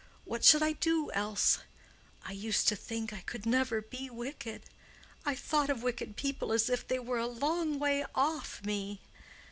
[0.25, 1.59] What should I do else?
[2.25, 4.63] I used to think I could never be wicked.
[5.27, 9.01] I thought of wicked people as if they were a long way off me.